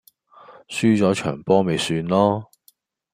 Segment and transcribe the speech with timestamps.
[0.67, 2.45] 輸左場波咪算囉